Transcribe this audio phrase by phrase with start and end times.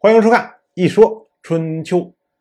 [0.00, 1.98] 欢迎收看《一说春秋》。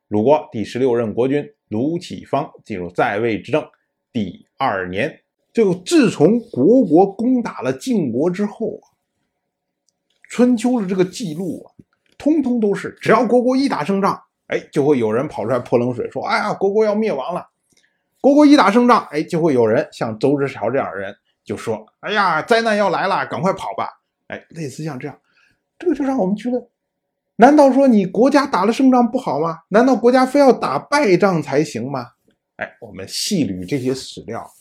[0.09, 3.67] 鲁国第十六任国君鲁启方进入在位执政
[4.13, 8.85] 第二年，就自从国国攻打了晋国之后啊，
[10.29, 11.73] 春秋的这个记录啊，
[12.15, 17.49] 通通都是只要国国一打胜仗，哎，就会有人跑出来泼冷水，说：“哎呀，国国要灭亡了。”
[18.21, 21.11] 国国一打胜仗，哎，就会有人像周之朝这样的人
[21.43, 23.89] 就说：“哎呀，灾难要来了，赶快跑吧！”
[24.29, 25.19] 哎，类似像这样，
[25.79, 26.63] 这个就让我们觉得。
[27.39, 29.59] 难道说你国家打了胜仗不好吗？
[29.69, 32.11] 难道国家非要打败仗才行吗？
[32.57, 34.51] 哎，我们细捋这些史料，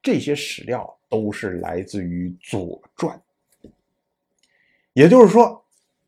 [0.00, 3.20] 这些史料都是来自于《左传》，
[4.92, 5.64] 也就是说，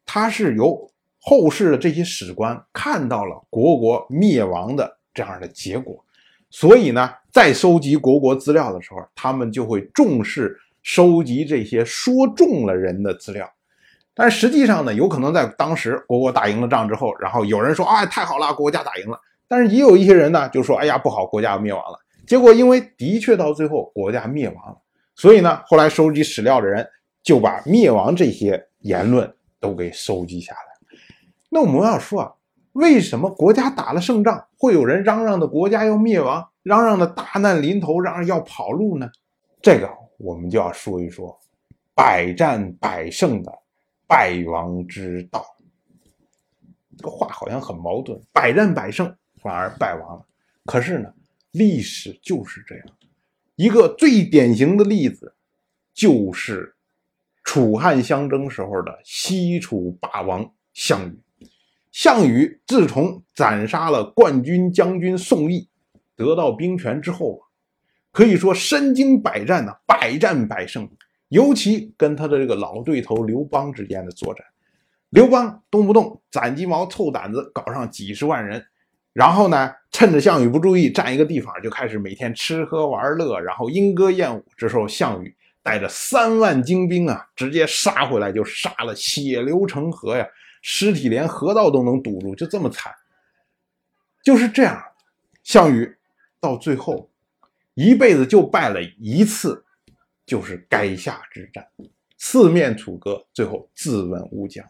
[0.06, 0.88] 它是由
[1.18, 6.04] 后世的这些史官看到了国国灭亡的这样的结果，
[6.50, 13.52] 所以呢，在收集国国资料的时候，他们就会重视收集这些说中了人的资料。
[14.14, 19.18] 但实际上呢，有可能在当时国国打赢了仗之后，然后有人说啊，太好了，国家打赢了。
[19.48, 21.98] 但是也有一些人呢，就说哎呀，不好，国家要灭亡了。
[22.26, 24.76] 结果因为的确到最后国家灭亡了，
[25.14, 26.86] 所以呢，后来收集史料的人
[27.22, 30.98] 就把灭亡这些言论都给收集下来。
[31.48, 32.32] 那我们要说啊，
[32.72, 39.10] 为什么国家打了胜仗，会有人嚷嚷的国家要灭亡，嚷嚷的大难临头，嚷嚷要跑路呢？
[39.60, 41.38] 这个我们就要说一说
[41.94, 43.52] 百战百胜的。
[44.12, 45.42] 败亡之道，
[46.98, 48.20] 这个话好像很矛盾。
[48.30, 50.26] 百战百胜反而败亡了，
[50.66, 51.10] 可是呢，
[51.52, 52.86] 历史就是这样。
[53.56, 55.34] 一个最典型的例子，
[55.94, 56.76] 就是
[57.42, 61.18] 楚汉相争时候的西楚霸王项羽。
[61.90, 65.66] 项羽自从斩杀了冠军将军宋义，
[66.14, 67.48] 得到兵权之后啊，
[68.12, 70.86] 可以说身经百战呐，百战百胜。
[71.32, 74.44] 尤其跟他的这个老对头刘邦之间的作战，
[75.08, 78.62] 刘邦动不动攒鸡毛凑胆子搞上几十万人，
[79.14, 84.44] 然后呢，趁着项羽不注意占一个地方，就开始每天吃喝玩乐，然后莺歌燕舞。
[84.58, 90.28] 这时候项羽带着三万精兵啊，直接杀回来就杀了，血流成河呀，
[90.60, 92.92] 尸体连河道都能堵住，就这么惨。
[94.22, 94.78] 就是这样，
[95.42, 95.96] 项羽
[96.38, 97.08] 到最后
[97.72, 99.64] 一辈子就败了一次。
[100.24, 101.66] 就是垓下之战，
[102.18, 104.64] 四面楚歌，最后自刎乌江。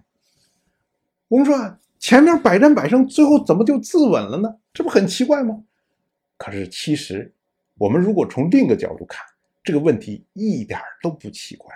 [1.28, 4.56] 我们说啊前面百战百胜，最后怎么就自刎了呢？
[4.74, 5.62] 这不很奇怪吗？
[6.36, 7.32] 可是其实，
[7.78, 9.24] 我们如果从另一个角度看
[9.62, 11.72] 这个问题，一点都不奇怪。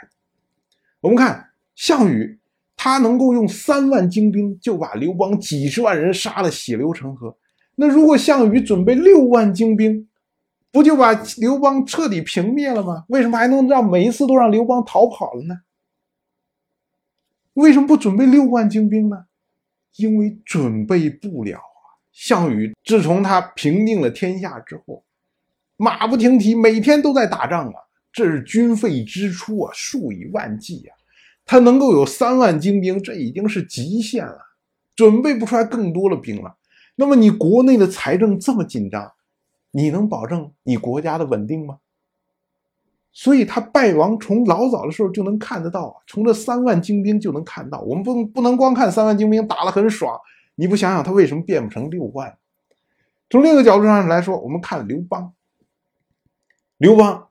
[1.01, 2.39] 我们看项羽，
[2.75, 7.37] 他能够用三万精兵就把刘邦几十万人杀了血流成河。
[7.77, 10.09] 那如果项羽准备六万精兵？
[10.77, 13.07] 不就把刘邦彻底平灭了吗？
[13.09, 15.61] 为什么还能让每一次都让刘邦逃跑了呢？
[17.55, 19.25] 为什么不准备六万精兵呢？
[19.97, 21.97] 因为准备不了啊！
[22.13, 25.03] 项羽自从他平定了天下之后，
[25.79, 27.81] 马不停蹄，每天都在打仗啊，
[28.13, 30.93] 这是军费支出啊，数以万计啊。
[31.47, 34.39] 他能够有三万精兵，这已经是极限了，
[34.95, 36.55] 准备不出来更多的兵了。
[36.97, 39.11] 那么你国内的财政这么紧张？
[39.77, 41.77] 你能保证你国家的稳定吗？
[43.13, 47.83] 所以他败亡从老早的时候就能看得到，从这三万精兵就能看到。
[47.83, 50.19] 我们不不能光看三万精兵打得很爽，
[50.55, 52.39] 你不想想他为什么变不成六万？
[53.29, 55.31] 从另一个角度上来说，我们看刘邦，
[56.79, 57.29] 刘邦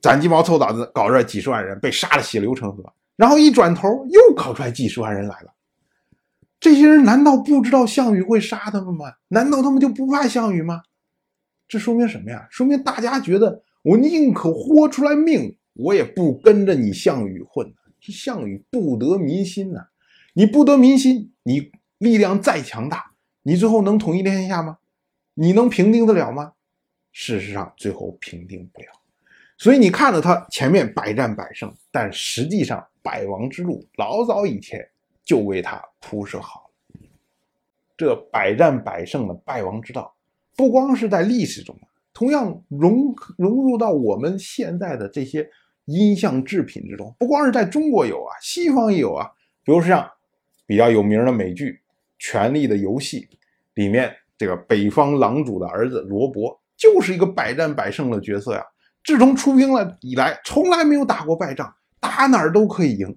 [0.00, 5.52] 攒鸡毛凑胆子搞出来几十万人，被杀的血流成河，然后一转头又搞出来几十万人来了。
[6.58, 9.12] 这些人难道不知道项羽会杀他们吗？
[9.28, 10.80] 难道他们就不怕项羽吗？
[11.68, 12.46] 这说明什么呀？
[12.50, 17.72] 说明大家觉得我宁可豁出来命，我也不跟着你项羽混。
[18.00, 19.88] 这项羽不得民心呐！
[20.34, 23.12] 你不得民心，你力量再强大，
[23.42, 24.78] 你最后能统一天下吗？
[25.34, 26.52] 你能平定得了吗？
[27.10, 28.86] 事实上，最后平定不了。
[29.58, 34.86] 所以你看着他前面百战百胜，但实际上败亡之路老早以前
[35.24, 37.00] 就为他铺设好了。
[37.96, 40.14] 这百战百胜的败亡之道。
[40.56, 41.78] 不光是在历史中，
[42.14, 45.46] 同样融融入到我们现在的这些
[45.84, 47.14] 音像制品之中。
[47.18, 49.30] 不光是在中国有啊，西方也有啊。
[49.62, 50.10] 比如像
[50.64, 51.72] 比较有名的美剧
[52.18, 53.20] 《权力的游戏》
[53.74, 58.64] 里面，这个北方狼主的儿子罗伯就是一个百战百胜的角色呀。
[59.04, 63.16] 自从出兵了以来，从来没有打过败仗，打哪儿都可以赢。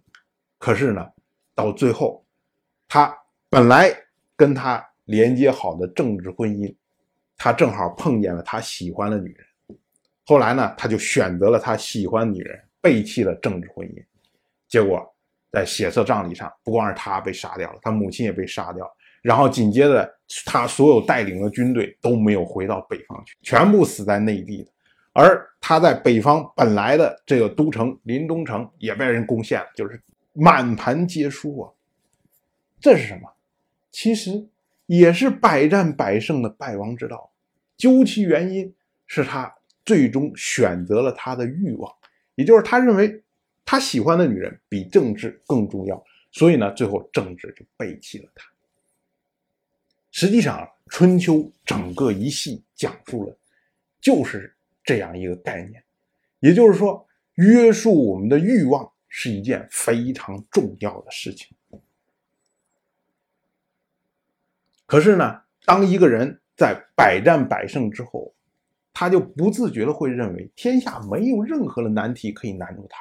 [0.58, 1.08] 可是呢，
[1.56, 2.26] 到最后，
[2.88, 3.16] 他
[3.50, 3.92] 本来
[4.36, 6.76] 跟他连接好的政治婚姻。
[7.40, 9.46] 他正好碰见了他喜欢的女人，
[10.26, 14.06] 后来呢，他就选择了他喜欢女人，背弃了政治婚姻，
[14.68, 15.02] 结果
[15.52, 18.88] 在血色葬礼上，不光是他被杀掉了，他母亲也被杀掉。
[19.22, 24.72] 然后紧接着，他所有带领的军队都没有回到北方去，全部死在内地的。
[25.14, 30.02] 而他在北方本来的这个都城临东城也被人攻陷了，就是
[30.34, 31.72] 满盘皆输啊！
[32.80, 33.30] 这是什么？
[33.92, 34.48] 其实
[34.90, 37.32] 也是百战百胜的败亡之道。
[37.78, 38.74] 究其原因，
[39.06, 39.54] 是他
[39.86, 41.94] 最终选择了他的欲望，
[42.34, 43.24] 也就是他认为
[43.64, 48.50] 他喜欢的女人比政治更重要，所以呢，最后政治就背弃了他。
[50.10, 53.38] 实际上，春秋整个一系讲述了
[54.02, 54.52] 就是
[54.84, 55.84] 这样一个概念，
[56.40, 61.56] 也就是说，约束我们的欲望是一件非常重要的事情。
[64.90, 68.34] 可是呢，当一个人在百战百胜之后，
[68.92, 72.98] 他就不自觉的会认为天下没有任何的难题可以难住他，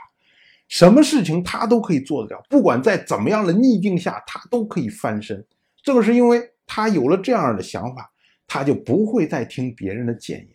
[0.69, 5.43] 什么事情他都可以做得了，不管在怎么样的逆境下，他都可以翻身。
[5.83, 8.13] 正是因为他有了这样的想法，
[8.47, 10.53] 他就不会再听别人的谏言，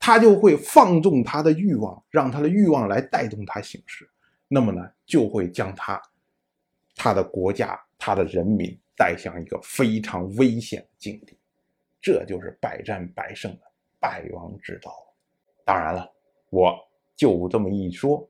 [0.00, 4.04] 他就会放纵他的欲望，让他的欲望来带动他行事。
[4.48, 6.02] 那么呢，就会将他、
[6.96, 8.76] 他的国家、他的人民。
[8.96, 11.38] 带向一个非常危险的境地，
[12.00, 13.60] 这就是百战百胜的
[14.00, 14.92] 败亡之道。
[15.64, 16.10] 当然了，
[16.50, 16.74] 我
[17.14, 18.28] 就这么一说，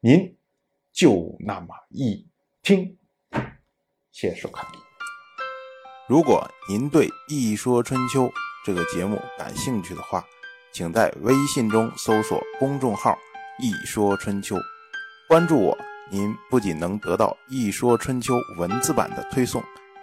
[0.00, 0.36] 您
[0.92, 2.26] 就那么一
[2.62, 2.96] 听。
[4.10, 4.66] 谢谢收看。
[6.08, 8.24] 如果您对《一说春秋》
[8.64, 10.24] 这个节目感兴趣的话，
[10.72, 13.16] 请在微信中搜索公众号
[13.62, 14.56] “一说春秋”，
[15.28, 15.78] 关注我，
[16.10, 19.62] 您不仅能得到《一说春秋》文字版的推送。